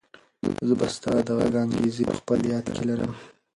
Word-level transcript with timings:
زه 0.67 0.73
به 0.79 0.87
ستا 0.95 1.13
د 1.27 1.29
غږ 1.37 1.53
انګازې 1.63 2.03
په 2.09 2.15
خپل 2.19 2.39
یاد 2.51 2.65
کې 2.75 2.83
لرم. 2.89 3.11